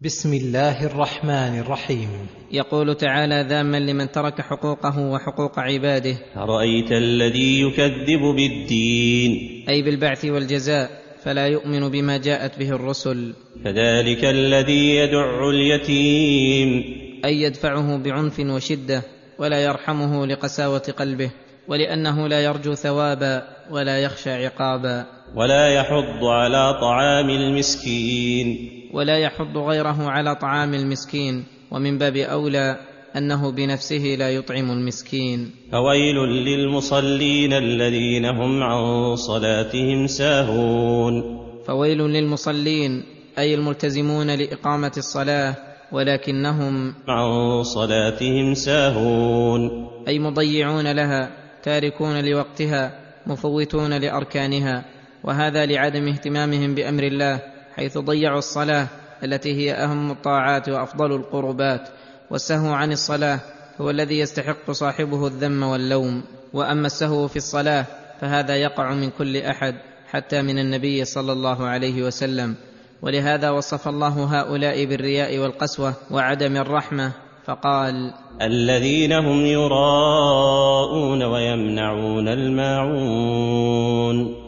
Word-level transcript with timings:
بسم 0.00 0.34
الله 0.34 0.86
الرحمن 0.86 1.58
الرحيم. 1.58 2.08
يقول 2.52 2.94
تعالى 2.94 3.46
ذاما 3.48 3.76
لمن 3.80 4.12
ترك 4.12 4.40
حقوقه 4.40 4.98
وحقوق 4.98 5.58
عباده. 5.58 6.16
أرأيت 6.36 6.92
الذي 6.92 7.60
يكذب 7.60 8.20
بالدين؟ 8.36 9.64
أي 9.68 9.82
بالبعث 9.82 10.24
والجزاء 10.24 10.90
فلا 11.22 11.46
يؤمن 11.46 11.88
بما 11.88 12.16
جاءت 12.16 12.58
به 12.58 12.70
الرسل. 12.70 13.34
فذلك 13.64 14.24
الذي 14.24 14.96
يدع 14.96 15.48
اليتيم. 15.48 16.84
أي 17.24 17.42
يدفعه 17.42 17.96
بعنف 17.96 18.40
وشدة 18.40 19.02
ولا 19.38 19.64
يرحمه 19.64 20.26
لقساوة 20.26 20.94
قلبه 20.98 21.30
ولأنه 21.68 22.28
لا 22.28 22.44
يرجو 22.44 22.74
ثوابا 22.74 23.42
ولا 23.70 23.98
يخشى 23.98 24.30
عقابا. 24.30 25.15
ولا 25.34 25.68
يحض 25.68 26.24
على 26.24 26.78
طعام 26.80 27.30
المسكين. 27.30 28.70
ولا 28.92 29.18
يحض 29.18 29.58
غيره 29.58 30.10
على 30.10 30.34
طعام 30.34 30.74
المسكين. 30.74 31.44
ومن 31.70 31.98
باب 31.98 32.16
أولى 32.16 32.76
أنه 33.16 33.52
بنفسه 33.52 34.16
لا 34.18 34.30
يطعم 34.30 34.70
المسكين. 34.70 35.50
فويل 35.72 36.16
للمصلين 36.16 37.52
الذين 37.52 38.24
هم 38.24 38.62
عن 38.62 39.16
صلاتهم 39.16 40.06
ساهون. 40.06 41.22
فويل 41.66 41.98
للمصلين 41.98 43.02
أي 43.38 43.54
الملتزمون 43.54 44.30
لإقامة 44.30 44.92
الصلاة 44.96 45.54
ولكنهم 45.92 46.94
عن 47.08 47.62
صلاتهم 47.62 48.54
ساهون. 48.54 49.88
أي 50.08 50.18
مضيعون 50.18 50.92
لها 50.92 51.30
تاركون 51.62 52.24
لوقتها 52.24 52.92
مفوتون 53.26 53.92
لأركانها. 54.00 54.95
وهذا 55.26 55.66
لعدم 55.66 56.08
اهتمامهم 56.08 56.74
بأمر 56.74 57.02
الله 57.02 57.40
حيث 57.76 57.98
ضيعوا 57.98 58.38
الصلاة 58.38 58.86
التي 59.24 59.54
هي 59.54 59.72
أهم 59.72 60.10
الطاعات 60.10 60.68
وأفضل 60.68 61.16
القربات 61.16 61.88
والسهو 62.30 62.72
عن 62.72 62.92
الصلاة 62.92 63.40
هو 63.80 63.90
الذي 63.90 64.18
يستحق 64.18 64.70
صاحبه 64.70 65.26
الذم 65.26 65.62
واللوم. 65.62 66.22
وأما 66.52 66.86
السهو 66.86 67.28
في 67.28 67.36
الصلاة 67.36 67.84
فهذا 68.20 68.56
يقع 68.56 68.94
من 68.94 69.10
كل 69.10 69.36
أحد 69.36 69.74
حتى 70.10 70.42
من 70.42 70.58
النبي 70.58 71.04
صلى 71.04 71.32
الله 71.32 71.66
عليه 71.66 72.02
وسلم. 72.02 72.54
ولهذا 73.02 73.50
وصف 73.50 73.88
الله 73.88 74.40
هؤلاء 74.40 74.84
بالرياء 74.84 75.38
والقسوة 75.38 75.94
وعدم 76.10 76.56
الرحمة 76.56 77.12
فقال 77.46 78.12
الذين 78.42 79.12
هم 79.12 79.46
يراءون 79.46 81.22
ويمنعون 81.22 82.28
الماعون. 82.28 83.55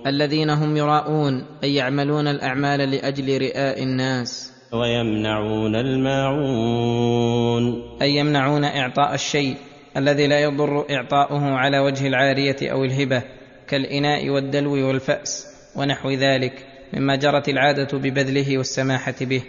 الذين 0.06 0.50
هم 0.50 0.76
يراءون 0.76 1.44
أي 1.64 1.74
يعملون 1.74 2.28
الأعمال 2.28 2.90
لأجل 2.90 3.40
رئاء 3.40 3.82
الناس. 3.82 4.52
ويمنعون 4.72 5.76
الماعون. 5.76 7.62
أي 8.02 8.16
يمنعون 8.16 8.64
إعطاء 8.64 9.14
الشيء 9.14 9.56
الذي 9.96 10.26
لا 10.26 10.40
يضر 10.40 10.84
إعطاؤه 10.90 11.44
على 11.44 11.78
وجه 11.78 12.06
العارية 12.06 12.56
أو 12.62 12.84
الهبة 12.84 13.22
كالإناء 13.68 14.28
والدلو 14.28 14.88
والفأس 14.88 15.46
ونحو 15.76 16.10
ذلك 16.10 16.66
مما 16.92 17.16
جرت 17.16 17.48
العادة 17.48 17.98
ببذله 17.98 18.58
والسماحة 18.58 19.14
به. 19.20 19.42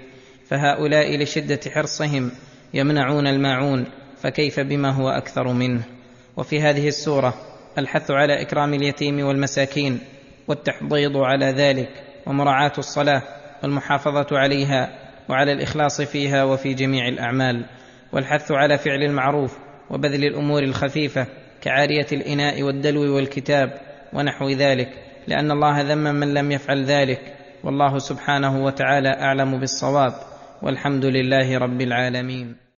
فهؤلاء 0.45 1.17
لشدة 1.17 1.59
حرصهم 1.73 2.31
يمنعون 2.73 3.27
الماعون 3.27 3.85
فكيف 4.21 4.59
بما 4.59 4.89
هو 4.91 5.09
أكثر 5.09 5.53
منه؟ 5.53 5.83
وفي 6.37 6.61
هذه 6.61 6.87
السورة 6.87 7.33
الحث 7.77 8.11
على 8.11 8.41
إكرام 8.41 8.73
اليتيم 8.73 9.19
والمساكين 9.19 9.99
والتحضيض 10.49 11.17
على 11.17 11.45
ذلك 11.45 11.89
ومراعاة 12.25 12.71
الصلاة 12.77 13.21
والمحافظة 13.63 14.27
عليها 14.31 14.89
وعلى 15.29 15.51
الإخلاص 15.51 16.01
فيها 16.01 16.43
وفي 16.43 16.73
جميع 16.73 17.07
الأعمال 17.07 17.65
والحث 18.13 18.51
على 18.51 18.77
فعل 18.77 19.03
المعروف 19.03 19.57
وبذل 19.89 20.25
الأمور 20.25 20.63
الخفيفة 20.63 21.27
كعارية 21.61 22.07
الإناء 22.11 22.63
والدلو 22.63 23.15
والكتاب 23.15 23.81
ونحو 24.13 24.49
ذلك 24.49 24.89
لأن 25.27 25.51
الله 25.51 25.81
ذم 25.81 26.03
من 26.03 26.33
لم 26.33 26.51
يفعل 26.51 26.85
ذلك 26.85 27.33
والله 27.63 27.97
سبحانه 27.97 28.63
وتعالى 28.63 29.09
أعلم 29.09 29.59
بالصواب 29.59 30.13
والحمد 30.61 31.05
لله 31.05 31.57
رب 31.57 31.81
العالمين. 31.81 32.68